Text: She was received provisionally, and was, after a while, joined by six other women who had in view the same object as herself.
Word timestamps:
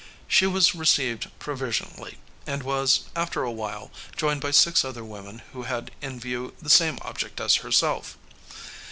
She 0.27 0.47
was 0.47 0.73
received 0.73 1.29
provisionally, 1.37 2.17
and 2.47 2.63
was, 2.63 3.01
after 3.15 3.43
a 3.43 3.51
while, 3.51 3.91
joined 4.17 4.41
by 4.41 4.49
six 4.49 4.83
other 4.83 5.03
women 5.05 5.43
who 5.53 5.61
had 5.61 5.91
in 6.01 6.19
view 6.19 6.55
the 6.59 6.71
same 6.71 6.97
object 7.03 7.39
as 7.39 7.57
herself. 7.57 8.17